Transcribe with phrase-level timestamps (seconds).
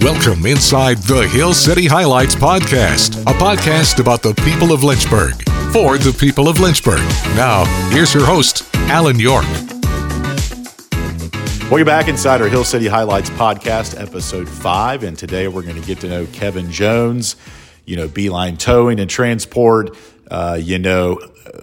[0.00, 5.34] Welcome inside the Hill City Highlights podcast, a podcast about the people of Lynchburg
[5.72, 7.00] for the people of Lynchburg.
[7.34, 9.44] Now, here's your host, Alan York.
[11.68, 15.02] Welcome back inside our Hill City Highlights podcast, episode five.
[15.02, 17.34] And today we're going to get to know Kevin Jones,
[17.84, 19.96] you know, Beeline Towing and Transport,
[20.30, 21.16] uh, you know,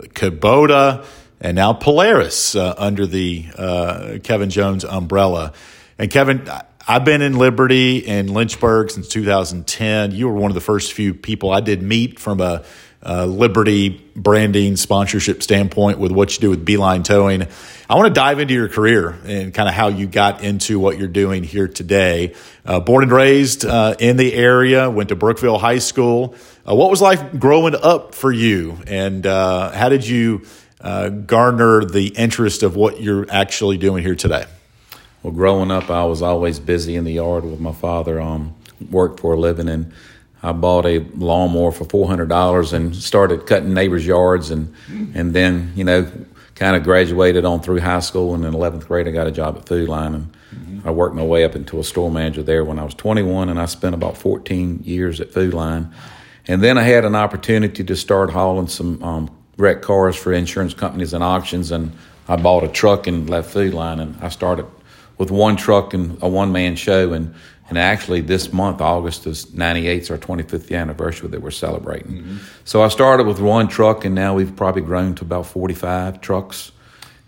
[0.09, 1.05] Kubota,
[1.39, 5.53] and now Polaris uh, under the uh, Kevin Jones umbrella.
[5.97, 6.45] And Kevin,
[6.87, 10.11] I've been in Liberty and Lynchburg since 2010.
[10.11, 12.63] You were one of the first few people I did meet from a,
[13.01, 17.47] a Liberty branding sponsorship standpoint with what you do with Beeline Towing.
[17.89, 20.99] I want to dive into your career and kind of how you got into what
[20.99, 22.35] you're doing here today.
[22.63, 26.35] Uh, born and raised uh, in the area, went to Brookville High School.
[26.69, 30.45] Uh, what was life growing up for you, and uh, how did you
[30.81, 34.45] uh, garner the interest of what you're actually doing here today?
[35.25, 38.21] Well, growing up, I was always busy in the yard with my father.
[38.21, 38.53] Um,
[38.91, 39.91] worked for a living, and
[40.43, 44.71] I bought a lawnmower for four hundred dollars and started cutting neighbors' yards, and
[45.15, 46.07] and then you know,
[46.53, 49.57] kind of graduated on through high school, and in eleventh grade, I got a job
[49.57, 50.87] at Food Lion, and mm-hmm.
[50.87, 53.49] I worked my way up into a store manager there when I was twenty one,
[53.49, 55.91] and I spent about fourteen years at Food Lion,
[56.47, 60.75] and then I had an opportunity to start hauling some um, wrecked cars for insurance
[60.75, 61.93] companies and auctions, and
[62.27, 64.67] I bought a truck and left Food Lion, and I started
[65.17, 67.13] with one truck and a one man show.
[67.13, 67.33] And,
[67.69, 72.11] and actually, this month, August is 98th, our 25th anniversary that we're celebrating.
[72.11, 72.37] Mm-hmm.
[72.63, 76.71] So I started with one truck, and now we've probably grown to about 45 trucks.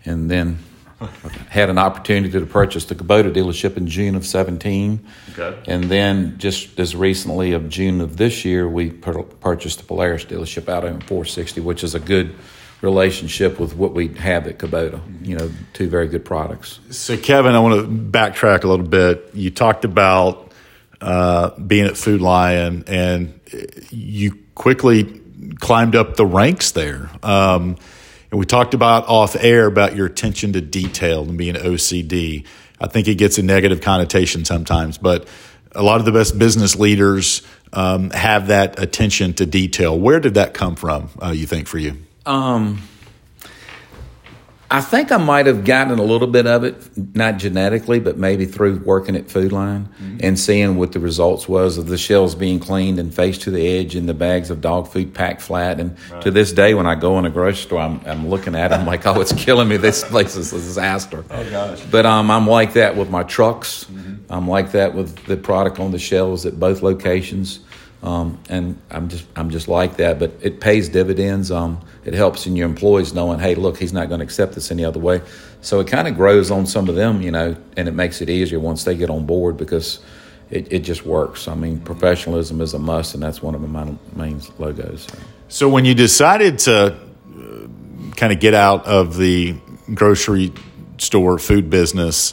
[0.04, 0.58] And then
[1.48, 5.04] had an opportunity to purchase the Kubota dealership in June of 17.
[5.36, 5.58] Okay.
[5.70, 10.68] And then just as recently of June of this year, we purchased the Polaris dealership
[10.68, 12.34] out in 460, which is a good–
[12.80, 15.00] relationship with what we have at Kubota.
[15.26, 16.80] You know, two very good products.
[16.90, 19.30] So, Kevin, I want to backtrack a little bit.
[19.34, 20.52] You talked about
[21.00, 23.40] uh, being at Food Lion, and
[23.90, 25.20] you quickly
[25.58, 27.10] climbed up the ranks there.
[27.22, 27.76] Um,
[28.30, 32.44] and we talked about off air about your attention to detail and being OCD.
[32.80, 35.26] I think it gets a negative connotation sometimes, but
[35.72, 39.98] a lot of the best business leaders um, have that attention to detail.
[39.98, 41.96] Where did that come from, uh, you think, for you?
[42.28, 42.82] Um,
[44.70, 46.76] I think I might have gotten a little bit of it,
[47.16, 50.18] not genetically, but maybe through working at Food Lion mm-hmm.
[50.22, 53.66] and seeing what the results was of the shells being cleaned and faced to the
[53.66, 55.80] edge and the bags of dog food packed flat.
[55.80, 56.20] And right.
[56.20, 58.74] to this day, when I go in a grocery store, I'm, I'm looking at it,
[58.74, 59.78] I'm like, oh, it's killing me.
[59.78, 61.24] This place is a disaster.
[61.30, 61.80] Oh, gosh.
[61.86, 63.84] But um, I'm like that with my trucks.
[63.84, 64.30] Mm-hmm.
[64.30, 67.60] I'm like that with the product on the shelves at both locations.
[68.02, 71.50] Um, and I'm just I'm just like that, but it pays dividends.
[71.50, 74.70] Um, it helps in your employees knowing, hey, look, he's not going to accept this
[74.70, 75.20] any other way.
[75.60, 78.30] So it kind of grows on some of them, you know, and it makes it
[78.30, 80.00] easier once they get on board because
[80.48, 81.48] it, it just works.
[81.48, 85.02] I mean, professionalism is a must, and that's one of my main logos.
[85.02, 86.96] So, so when you decided to uh,
[88.16, 89.54] kind of get out of the
[89.92, 90.54] grocery
[90.96, 92.32] store food business,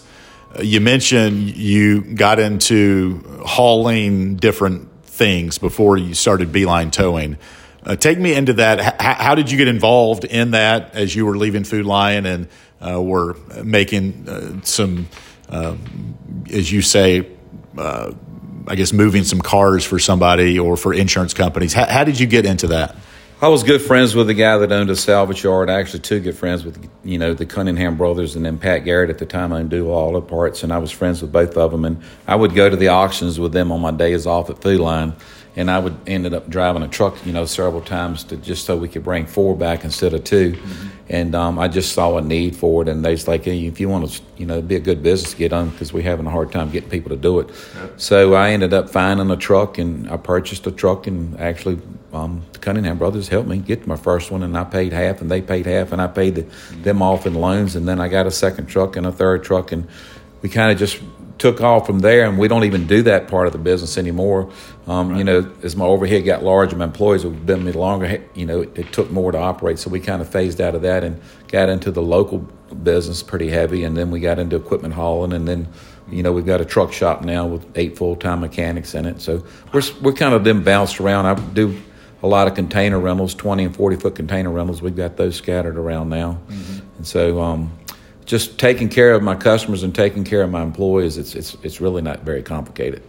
[0.57, 7.37] uh, you mentioned you got into hauling different things before you started Beeline Towing.
[7.85, 8.79] Uh, take me into that.
[8.79, 12.47] H- how did you get involved in that as you were leaving Food Lion and
[12.81, 15.07] uh, were making uh, some,
[15.49, 15.75] uh,
[16.51, 17.27] as you say,
[17.77, 18.11] uh,
[18.67, 21.73] I guess moving some cars for somebody or for insurance companies?
[21.73, 22.95] How, how did you get into that?
[23.41, 25.69] I was good friends with the guy that owned a salvage yard.
[25.69, 29.09] I Actually, two good friends with you know the Cunningham brothers and then Pat Garrett
[29.09, 31.83] at the time owned Do the Parts, and I was friends with both of them.
[31.83, 34.79] And I would go to the auctions with them on my days off at Food
[34.79, 35.13] Lion,
[35.55, 38.77] and I would ended up driving a truck, you know, several times to just so
[38.77, 40.87] we could bring four back instead of 2 mm-hmm.
[41.07, 43.79] And um, I just saw a need for it, and they was like, hey, if
[43.79, 46.25] you want to, you know, be a good business, to get on because we're having
[46.25, 47.49] a hard time getting people to do it.
[47.49, 48.01] Yep.
[48.01, 51.79] So I ended up finding a truck, and I purchased a truck, and actually
[52.11, 55.29] um, the Cunningham brothers helped me get my first one, and I paid half, and
[55.29, 56.81] they paid half, and I paid the, mm-hmm.
[56.81, 59.71] them off in loans, and then I got a second truck and a third truck,
[59.71, 59.87] and
[60.41, 60.99] we kind of just
[61.37, 64.51] took off from there, and we don't even do that part of the business anymore.
[64.87, 65.17] Um, right.
[65.17, 68.23] You know, as my overhead got larger, my employees have been me longer.
[68.35, 70.83] You know, it, it, took more to operate, so we kind of phased out of
[70.83, 72.39] that and got into the local
[72.83, 75.67] business pretty heavy, and then we got into equipment hauling, and then
[76.09, 79.21] you know, we've got a truck shop now with eight full time mechanics in it.
[79.21, 79.43] So
[79.73, 81.25] we're we're kind of them bounced around.
[81.25, 81.81] I do
[82.21, 84.81] a lot of container rentals, 20 and 40 foot container rentals.
[84.81, 86.39] We've got those scattered around now.
[86.47, 86.97] Mm-hmm.
[86.97, 87.77] And so um,
[88.25, 91.81] just taking care of my customers and taking care of my employees, it's, it's, it's
[91.81, 93.03] really not very complicated.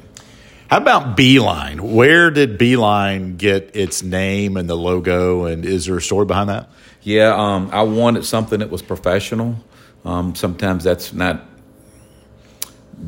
[0.68, 1.94] How about Beeline?
[1.94, 5.44] Where did Beeline get its name and the logo?
[5.44, 6.68] And is there a story behind that?
[7.02, 9.56] Yeah, um, I wanted something that was professional.
[10.04, 11.44] Um, sometimes that's not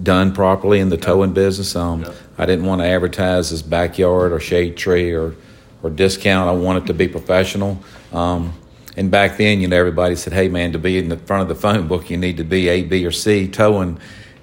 [0.04, 1.74] done properly in the towing business.
[1.74, 2.06] Um,
[2.36, 5.34] I didn't want to advertise as backyard or shade tree or
[5.82, 6.48] or discount.
[6.48, 7.78] I wanted to be professional.
[8.12, 8.52] Um,
[8.96, 11.48] and back then, you know, everybody said, "Hey, man, to be in the front of
[11.48, 13.98] the phone book, you need to be A, B, or C towing."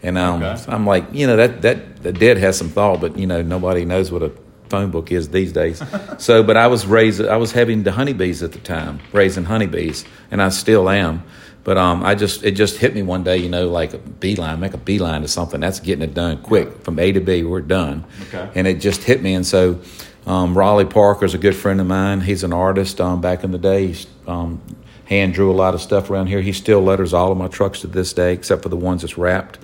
[0.06, 0.64] And um, Okay.
[0.68, 3.86] I'm like, you know, that that that did have some thought, but you know, nobody
[3.86, 4.32] knows what a
[4.70, 5.82] phone book is these days.
[6.18, 10.06] so, but I was raised, I was having the honeybees at the time, raising honeybees,
[10.32, 11.24] and I still am.
[11.64, 14.60] But um, I just it just hit me one day, you know, like a beeline,
[14.60, 15.60] make a beeline to something.
[15.60, 17.42] That's getting it done quick from A to B.
[17.44, 18.06] We're done.
[18.28, 18.52] Okay.
[18.54, 19.80] And it just hit me, and so
[20.28, 22.22] um, Raleigh Parker's a good friend of mine.
[22.22, 23.02] He's an artist.
[23.02, 24.62] Um, back in the day, he's um,
[25.06, 26.42] hand drew a lot of stuff around here.
[26.42, 29.18] He still letters all of my trucks to this day, except for the ones that's
[29.18, 29.58] wrapped.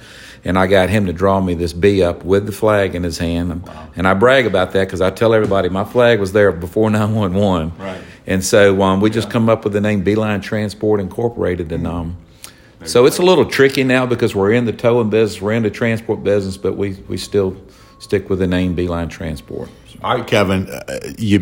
[0.43, 3.19] And I got him to draw me this bee up with the flag in his
[3.19, 6.89] hand, and I brag about that because I tell everybody my flag was there before
[6.91, 7.73] 911.
[7.77, 8.01] Right.
[8.25, 12.17] And so um, we just come up with the name Beeline Transport Incorporated, and um,
[12.85, 15.69] so it's a little tricky now because we're in the towing business, we're in the
[15.69, 17.55] transport business, but we we still
[18.01, 19.69] stick with the name Beeline Transport.
[20.03, 21.39] All right, Kevin, uh, you.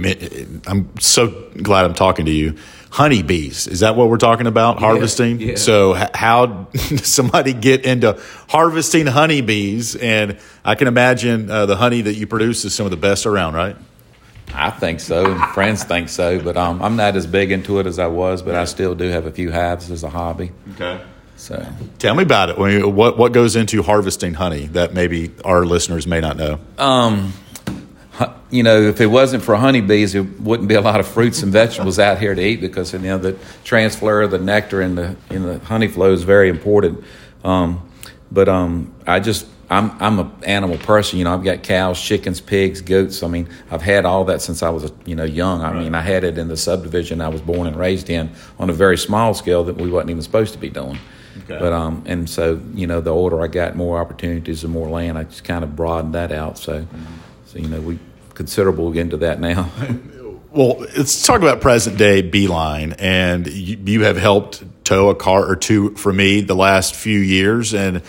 [0.68, 2.58] I'm so glad I'm talking to you.
[2.92, 4.80] Honeybees, is that what we're talking about?
[4.80, 5.40] harvesting.
[5.40, 5.56] yeah.
[5.56, 8.20] So, h- how does somebody get into
[8.50, 9.96] harvesting honeybees?
[9.96, 13.26] And I can imagine uh, the honey that you produce is some of the best
[13.26, 13.78] around, right?
[14.54, 17.86] I think so, and friends think so, but um, I'm not as big into it
[17.86, 20.52] as I was, but I still do have a few hives as a hobby.
[20.74, 21.00] Okay.
[21.40, 21.66] So
[22.00, 22.86] Tell me about it.
[22.86, 26.60] What what goes into harvesting honey that maybe our listeners may not know?
[28.52, 31.54] you know, if it wasn't for honeybees, there wouldn't be a lot of fruits and
[31.54, 35.16] vegetables out here to eat because you know the transfer, of the nectar, and the
[35.30, 37.04] in the honey flow is very important.
[37.46, 37.90] Um,
[38.30, 41.20] but um, I just I'm I'm an animal person.
[41.20, 43.24] You know, I've got cows, chickens, pigs, goats.
[43.24, 45.62] I mean, I've had all that since I was you know young.
[45.62, 48.70] I mean, I had it in the subdivision I was born and raised in on
[48.70, 51.00] a very small scale that we wasn't even supposed to be doing.
[51.44, 51.58] Okay.
[51.60, 55.18] But um, and so you know, the older I got, more opportunities and more land.
[55.18, 56.58] I just kind of broadened that out.
[56.58, 56.86] So,
[57.46, 58.00] so you know, we
[58.34, 59.70] considerable into that now.
[60.52, 65.48] Well, let's talk about present day Beeline, and you, you have helped tow a car
[65.48, 67.76] or two for me the last few years.
[67.76, 68.02] And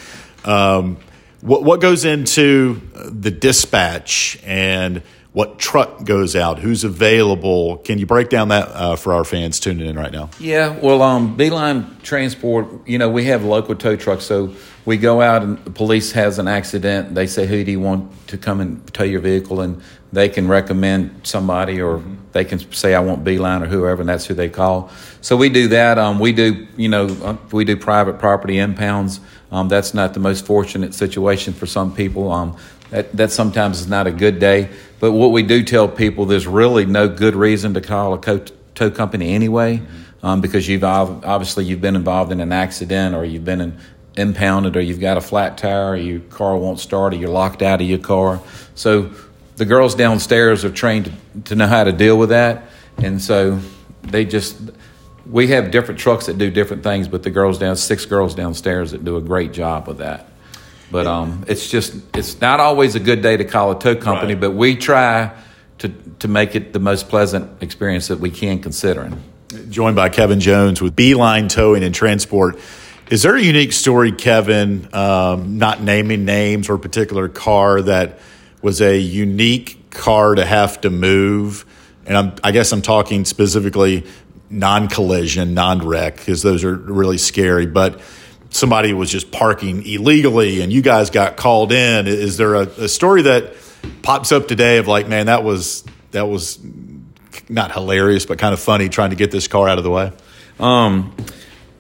[0.47, 0.97] um,
[1.43, 6.59] what what goes into the dispatch and what truck goes out?
[6.59, 7.77] Who's available?
[7.79, 10.31] Can you break down that uh, for our fans tuning in right now?
[10.41, 14.25] Yeah, well, um, Beeline Transport, you know, we have local tow trucks.
[14.25, 14.53] So
[14.85, 17.15] we go out and the police has an accident.
[17.15, 19.61] They say, who do you want to come and tow your vehicle?
[19.61, 19.81] And
[20.13, 24.27] they can recommend somebody or they can say, I want Beeline or whoever, and that's
[24.27, 24.91] who they call.
[25.21, 25.99] So we do that.
[25.99, 29.21] Um, we do, you know, uh, we do private property impounds.
[29.53, 32.33] Um, that's not the most fortunate situation for some people.
[32.33, 32.57] Um,
[32.91, 34.69] that, that sometimes is not a good day.
[35.01, 38.45] But what we do tell people, there's really no good reason to call a co-
[38.75, 39.83] tow company anyway,
[40.23, 43.79] um, because you've obviously you've been involved in an accident or you've been in,
[44.17, 47.63] impounded or you've got a flat tire or your car won't start or you're locked
[47.63, 48.41] out of your car.
[48.75, 49.11] So
[49.57, 52.65] the girls downstairs are trained to, to know how to deal with that,
[52.99, 53.59] and so
[54.03, 54.59] they just
[55.27, 58.91] we have different trucks that do different things, but the girls down six girls downstairs
[58.91, 60.30] that do a great job with that.
[60.91, 64.35] But um, it's just it's not always a good day to call a tow company,
[64.35, 64.41] Right.
[64.41, 65.31] but we try
[65.79, 65.89] to
[66.19, 69.23] to make it the most pleasant experience that we can, considering.
[69.71, 72.59] joined by Kevin Jones with Beeline Towing and Transport.
[73.09, 78.19] Is there a unique story, Kevin, um, not naming names or a particular car that
[78.63, 81.65] was a unique car to have to move?
[82.07, 84.07] And I'm, I guess I'm talking specifically
[84.49, 87.67] non collision, non wreck, because those are really scary.
[87.67, 88.01] But
[88.51, 92.07] somebody was just parking illegally and you guys got called in.
[92.07, 93.55] Is there a, a story that
[94.03, 96.59] pops up today of like, man, that was, that was
[97.49, 100.13] not hilarious, but kind of funny trying to get this car out of the way?
[100.59, 101.15] Um,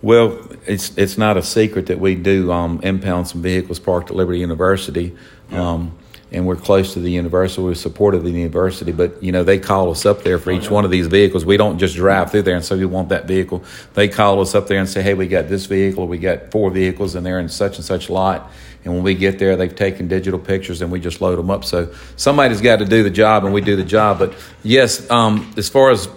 [0.02, 4.16] well, it's it's not a secret that we do um, impound some vehicles parked at
[4.16, 5.14] Liberty University,
[5.50, 5.96] um,
[6.32, 7.62] and we're close to the university.
[7.62, 10.70] We're supportive of the university, but you know they call us up there for each
[10.70, 11.44] one of these vehicles.
[11.44, 13.64] We don't just drive through there and say we want that vehicle.
[13.94, 16.06] They call us up there and say, "Hey, we got this vehicle.
[16.06, 18.50] We got four vehicles, and they're in such and such lot."
[18.84, 21.64] And when we get there, they've taken digital pictures, and we just load them up.
[21.64, 24.18] So somebody's got to do the job, and we do the job.
[24.18, 26.08] But yes, um, as far as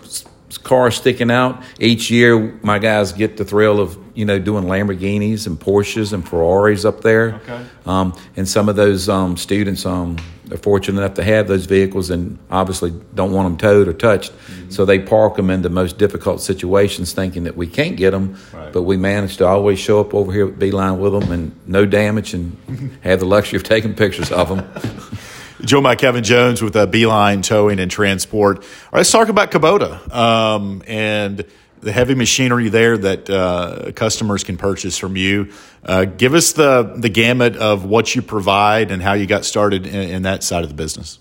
[0.64, 1.64] cars sticking out.
[1.80, 6.28] Each year, my guys get the thrill of you know doing Lamborghinis and Porsches and
[6.28, 7.36] Ferraris up there.
[7.36, 7.66] Okay.
[7.86, 10.18] Um, and some of those um, students um,
[10.52, 14.32] are fortunate enough to have those vehicles and obviously don't want them towed or touched.
[14.70, 18.38] So they park them in the most difficult situations, thinking that we can't get them.
[18.54, 18.72] Right.
[18.72, 21.86] But we manage to always show up over here at Beeline with them and no
[21.86, 22.58] damage and
[23.02, 24.68] have the luxury of taking pictures of them.
[25.62, 28.58] Joined by Kevin Jones with uh, Beeline Towing and Transport.
[28.58, 30.14] All right, let's talk about Kubota.
[30.14, 31.46] Um, and
[31.84, 35.52] the heavy machinery there that uh, customers can purchase from you.
[35.84, 39.86] Uh, give us the the gamut of what you provide and how you got started
[39.86, 41.20] in, in that side of the business.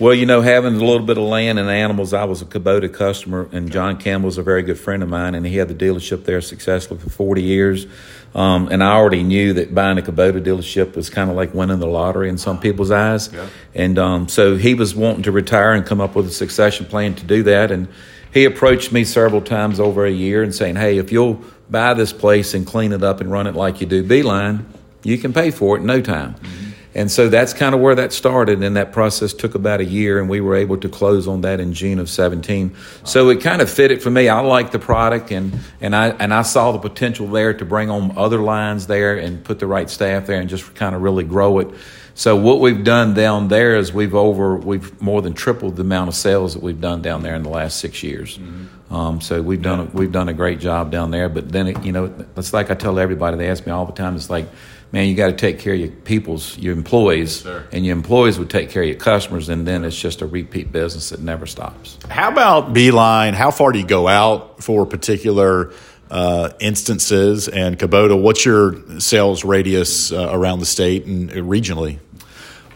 [0.00, 2.92] Well, you know, having a little bit of land and animals, I was a Kubota
[2.92, 5.74] customer, and John Campbell was a very good friend of mine, and he had the
[5.74, 7.86] dealership there successfully for 40 years.
[8.34, 11.78] Um, and I already knew that buying a Kubota dealership was kind of like winning
[11.78, 13.32] the lottery in some people's eyes.
[13.32, 13.46] Yeah.
[13.72, 17.14] And um, so he was wanting to retire and come up with a succession plan
[17.14, 17.70] to do that.
[17.70, 17.86] And
[18.32, 22.12] he approached me several times over a year and saying, hey, if you'll buy this
[22.12, 24.66] place and clean it up and run it like you do Beeline,
[25.04, 26.34] you can pay for it in no time.
[26.34, 26.63] Mm-hmm.
[26.94, 30.20] And so that's kind of where that started, and that process took about a year,
[30.20, 32.74] and we were able to close on that in June of 17.
[33.02, 34.28] So it kind of fitted for me.
[34.28, 37.90] I liked the product, and and I and I saw the potential there to bring
[37.90, 41.24] on other lines there and put the right staff there and just kind of really
[41.24, 41.68] grow it.
[42.14, 46.08] So what we've done down there is we've over we've more than tripled the amount
[46.08, 48.38] of sales that we've done down there in the last six years.
[48.38, 48.66] Mm-hmm.
[48.90, 51.28] Um, so we've done a, we've done a great job down there.
[51.28, 53.36] But then it, you know it's like I tell everybody.
[53.36, 54.16] They ask me all the time.
[54.16, 54.46] It's like
[54.94, 58.48] man, you got to take care of your people's, your employees, and your employees would
[58.48, 61.98] take care of your customers, and then it's just a repeat business that never stops.
[62.08, 63.34] How about Beeline?
[63.34, 65.72] How far do you go out for particular
[66.12, 67.48] uh, instances?
[67.48, 71.98] And Kubota, what's your sales radius uh, around the state and regionally?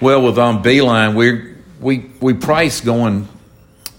[0.01, 3.29] Well, with um, Beeline, we we we price going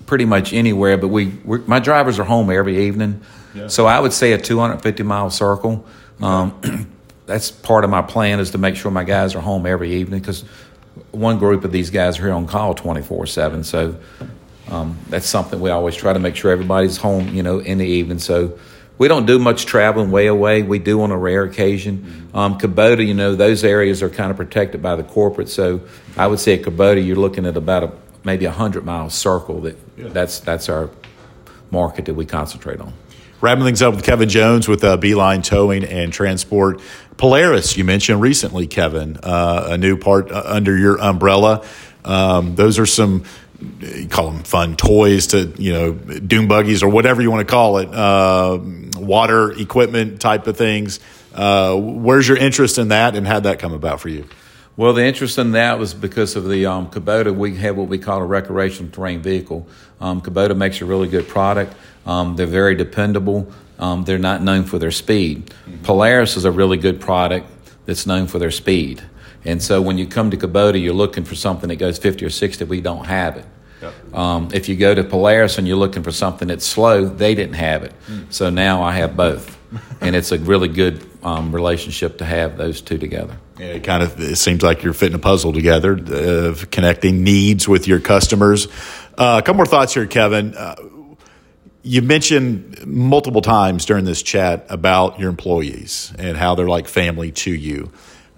[0.10, 3.22] pretty much anywhere, but we my drivers are home every evening,
[3.54, 3.68] yeah.
[3.68, 5.86] so I would say a 250 mile circle.
[6.20, 6.90] Um,
[7.28, 10.20] that's part of my plan is to make sure my guys are home every evening
[10.20, 10.42] because
[11.12, 13.96] one group of these guys are here on call 24 7 so
[14.68, 17.86] um, that's something we always try to make sure everybody's home you know in the
[17.86, 18.18] evening.
[18.18, 18.58] So
[18.98, 20.64] we don't do much traveling way away.
[20.64, 22.30] We do on a rare occasion.
[22.34, 25.50] Um, kubota you know those areas are kind of protected by the corporate.
[25.50, 25.82] So
[26.18, 27.92] i would say at kubota you're looking at about a
[28.24, 30.10] maybe a hundred mile circle that yeah.
[30.10, 30.90] that's that's our
[31.72, 32.94] market that we concentrate on
[33.42, 36.82] Wrapping things up with Kevin Jones with uh, Beeline Towing and Transport.
[37.16, 41.66] Polaris, you mentioned recently, Kevin, uh, a new part uh, under your umbrella.
[42.04, 43.24] Um, those are some
[43.80, 47.52] you call them fun toys to you know dune buggies or whatever you want to
[47.52, 48.60] call it, uh,
[48.98, 51.00] water equipment type of things.
[51.34, 54.28] Uh, where's your interest in that, and how'd that come about for you?
[54.80, 57.36] Well, the interest in that was because of the um, Kubota.
[57.36, 59.68] We have what we call a recreational terrain vehicle.
[60.00, 61.76] Um, Kubota makes a really good product.
[62.06, 63.52] Um, they're very dependable.
[63.78, 65.48] Um, they're not known for their speed.
[65.48, 65.84] Mm-hmm.
[65.84, 67.52] Polaris is a really good product
[67.88, 69.04] that's known for their speed.
[69.44, 72.30] And so when you come to Kubota, you're looking for something that goes 50 or
[72.30, 72.64] 60.
[72.64, 73.46] We don't have it.
[73.82, 74.16] Yep.
[74.16, 77.56] Um, if you go to Polaris and you're looking for something that's slow, they didn't
[77.56, 77.92] have it.
[78.08, 78.32] Mm.
[78.32, 79.58] So now I have both.
[80.00, 83.36] and it's a really good um, relationship to have those two together.
[83.60, 86.00] It kind of it seems like you're fitting a puzzle together
[86.52, 88.68] of connecting needs with your customers.
[89.18, 90.56] Uh, a couple more thoughts here, Kevin.
[90.56, 90.76] Uh,
[91.84, 97.32] you mentioned multiple times during this chat about your employees and how they're like family
[97.32, 97.92] to you.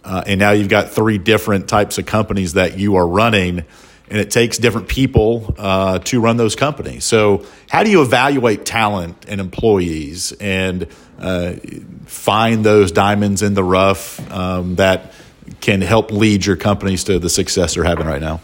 [0.04, 3.64] Uh, and now you've got three different types of companies that you are running,
[4.12, 7.06] and it takes different people uh, to run those companies.
[7.06, 10.86] So, how do you evaluate talent and employees and
[11.18, 11.54] uh,
[12.06, 15.14] find those diamonds in the rough um, that
[15.62, 18.42] can help lead your companies to the success they're having right now?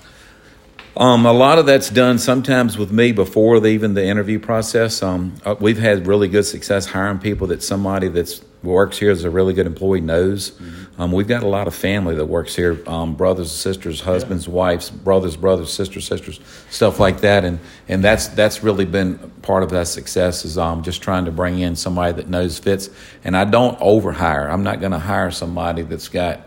[0.96, 5.04] Um, a lot of that's done sometimes with me before the, even the interview process.
[5.04, 9.26] Um, uh, we've had really good success hiring people that somebody that works here as
[9.26, 10.52] a really good employee knows.
[10.52, 10.87] Mm-hmm.
[11.00, 14.54] Um, we've got a lot of family that works here um, brothers, sisters, husbands, yeah.
[14.54, 16.40] wives, brothers, brothers, sisters, sisters,
[16.72, 17.46] stuff like that.
[17.46, 21.32] And, and that's, that's really been part of that success is um, just trying to
[21.32, 22.90] bring in somebody that knows fits.
[23.24, 24.50] And I don't overhire.
[24.50, 26.42] I'm not going to hire somebody that's got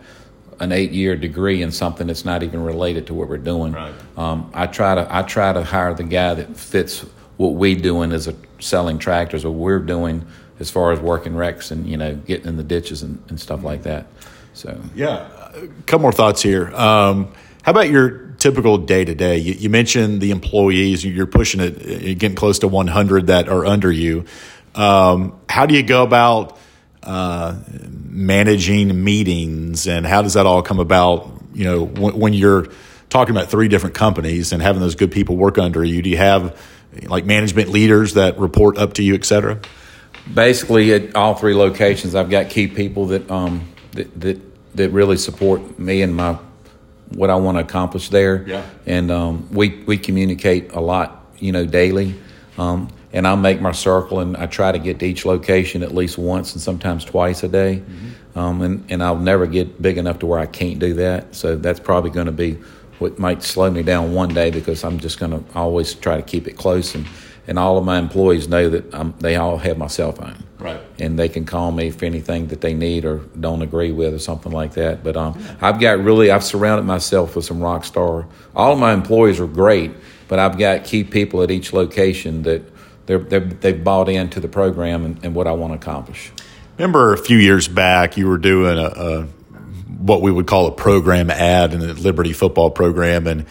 [0.60, 3.72] an eight year degree in something that's not even related to what we're doing.
[3.72, 3.94] Right.
[4.16, 7.04] Um, I try to I try to hire the guy that fits
[7.38, 10.26] what we doing as a selling tractors what we're doing
[10.58, 13.64] as far as working wrecks and you know getting in the ditches and, and stuff
[13.64, 14.06] like that.
[14.52, 16.74] So yeah, a couple more thoughts here.
[16.74, 19.38] Um, how about your typical day to day?
[19.38, 21.04] You mentioned the employees.
[21.04, 24.24] You're pushing it, getting close to 100 that are under you.
[24.74, 26.58] Um, how do you go about
[27.02, 27.58] uh,
[28.08, 31.30] managing meetings and how does that all come about?
[31.52, 32.68] You know, when, when, you're
[33.08, 36.16] talking about three different companies and having those good people work under you, do you
[36.16, 36.60] have
[37.04, 39.60] like management leaders that report up to you, et cetera?
[40.32, 44.40] Basically, at all three locations, I've got key people that um, that, that,
[44.76, 46.38] that really support me and my
[47.10, 48.44] what I want to accomplish there.
[48.46, 48.64] Yeah.
[48.86, 52.14] And um, we we communicate a lot, you know, daily.
[52.56, 55.92] Um, and I'll make my circle and I try to get to each location at
[55.92, 57.82] least once and sometimes twice a day.
[57.84, 58.38] Mm-hmm.
[58.38, 61.34] Um, and, and I'll never get big enough to where I can't do that.
[61.34, 62.58] So that's probably going to be
[63.00, 66.22] what might slow me down one day because I'm just going to always try to
[66.22, 67.06] keep it close and
[67.50, 70.36] and all of my employees know that I'm, they all have my cell phone.
[70.60, 70.80] Right.
[71.00, 74.20] And they can call me for anything that they need or don't agree with or
[74.20, 75.02] something like that.
[75.02, 78.28] But um, I've got really, I've surrounded myself with some rock star.
[78.54, 79.90] All of my employees are great,
[80.28, 82.62] but I've got key people at each location that
[83.06, 86.30] they're, they're, they've bought into the program and, and what I want to accomplish.
[86.78, 89.28] Remember a few years back, you were doing a, a
[90.00, 93.46] what we would call a program ad in the Liberty football program, and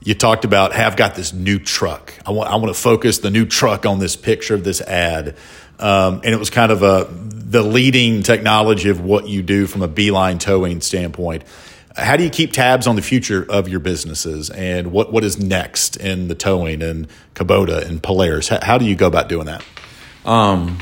[0.00, 2.12] you talked about have got this new truck.
[2.26, 5.36] I want I want to focus the new truck on this picture of this ad,
[5.78, 9.82] um, and it was kind of a the leading technology of what you do from
[9.82, 11.44] a beeline towing standpoint.
[11.94, 15.38] How do you keep tabs on the future of your businesses and what, what is
[15.38, 18.48] next in the towing and Kubota and Polaris?
[18.48, 19.62] How, how do you go about doing that?
[20.24, 20.78] Um,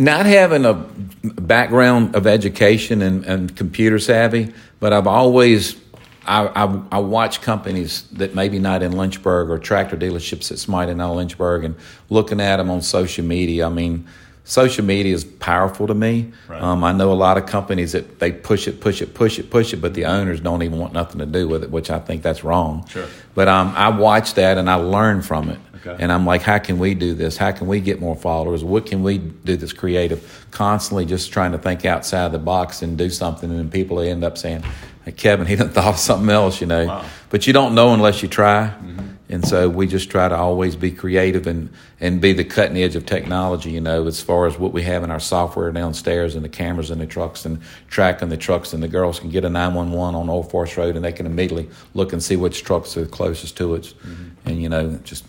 [0.00, 0.74] not having a
[1.22, 5.78] background of education and, and computer savvy, but I've always
[6.26, 10.88] I, I, I, watch companies that maybe not in Lynchburg or tractor dealerships that's might
[10.88, 11.74] in Lynchburg and
[12.08, 13.66] looking at them on social media.
[13.66, 14.06] I mean,
[14.44, 16.32] social media is powerful to me.
[16.46, 16.62] Right.
[16.62, 19.50] Um, I know a lot of companies that they push it, push it, push it,
[19.50, 21.98] push it, but the owners don't even want nothing to do with it, which I
[21.98, 22.86] think that's wrong.
[22.88, 23.06] Sure.
[23.34, 25.58] But um, I watch that and I learn from it.
[25.84, 26.02] Okay.
[26.02, 27.36] And I'm like, how can we do this?
[27.36, 28.62] How can we get more followers?
[28.62, 30.46] What can we do that's creative?
[30.50, 34.36] Constantly just trying to think outside the box and do something, and people end up
[34.36, 34.62] saying,
[35.04, 36.86] hey, Kevin, he done thought of something else, you know.
[36.86, 37.04] Wow.
[37.30, 38.68] But you don't know unless you try.
[38.68, 39.10] Mm-hmm.
[39.30, 41.70] And so we just try to always be creative and,
[42.00, 45.04] and be the cutting edge of technology, you know, as far as what we have
[45.04, 48.72] in our software downstairs and the cameras in the trucks and tracking the trucks.
[48.72, 51.70] And the girls can get a 911 on Old Forest Road and they can immediately
[51.94, 53.94] look and see which trucks are closest to it.
[54.02, 54.48] Mm-hmm.
[54.48, 55.24] And, you know, just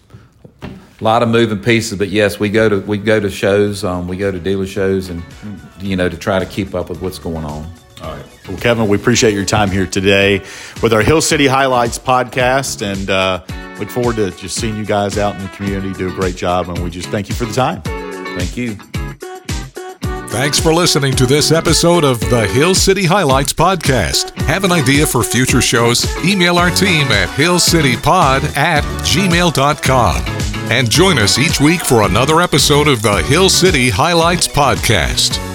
[1.01, 4.07] a lot of moving pieces, but yes, we go to we go to shows, um,
[4.07, 5.23] we go to dealer shows, and
[5.79, 7.69] you know to try to keep up with what's going on.
[8.03, 8.25] All right.
[8.47, 10.39] Well, Kevin, we appreciate your time here today
[10.81, 13.43] with our Hill City Highlights podcast, and uh,
[13.79, 16.69] look forward to just seeing you guys out in the community do a great job.
[16.69, 17.81] And we just thank you for the time.
[17.81, 18.77] Thank you.
[20.29, 24.31] Thanks for listening to this episode of the Hill City Highlights Podcast.
[24.43, 26.05] Have an idea for future shows?
[26.23, 30.30] Email our team at hillcitypod at gmail.com.
[30.71, 35.50] And join us each week for another episode of the Hill City Highlights Podcast.